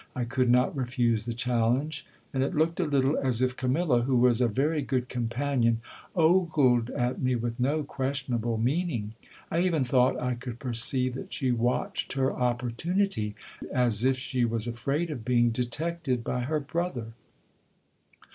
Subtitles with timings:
[0.15, 4.17] I could not refuse the challenge; and it locked a little as if Camilla, who
[4.17, 5.79] was a very good companion,
[6.15, 9.13] ogled at me with no questionable meaning.
[9.51, 13.35] I even thought I could perceive that she watched her opportunity,
[13.71, 17.11] as if she was afraid of being detected by her brother.